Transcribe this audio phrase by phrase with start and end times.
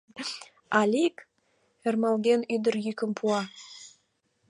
[0.79, 1.15] —Алик?!—
[1.87, 3.41] ӧрмалген, ӱдыр йӱкым пуа.